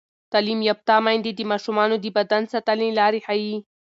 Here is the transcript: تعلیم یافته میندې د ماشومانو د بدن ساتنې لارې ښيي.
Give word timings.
تعلیم 0.33 0.59
یافته 0.69 0.95
میندې 1.05 1.31
د 1.35 1.39
ماشومانو 1.51 1.95
د 1.99 2.05
بدن 2.17 2.43
ساتنې 2.53 2.89
لارې 2.99 3.19
ښيي. 3.25 3.55